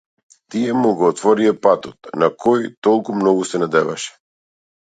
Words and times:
Тие 0.53 0.71
му 0.77 0.93
го 1.01 1.09
отворија 1.15 1.51
патот 1.67 2.11
на 2.23 2.31
кој 2.45 2.67
толку 2.89 3.19
многу 3.21 3.47
се 3.51 3.63
надеваше. 3.65 4.13